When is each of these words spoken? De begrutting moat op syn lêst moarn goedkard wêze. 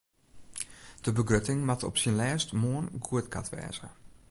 De 1.01 1.11
begrutting 1.13 1.65
moat 1.65 1.83
op 1.83 1.97
syn 2.01 2.15
lêst 2.21 2.49
moarn 2.61 2.87
goedkard 3.07 3.49
wêze. 3.55 3.87